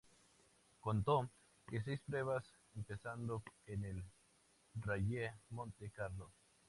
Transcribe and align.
Contó 0.79 1.29
con 1.69 1.83
seis 1.85 1.99
pruebas, 2.07 2.43
empezando 2.75 3.43
en 3.67 3.85
el 3.85 4.03
Rallye 4.77 5.31
Monte 5.51 5.91
Carlo. 5.91 6.31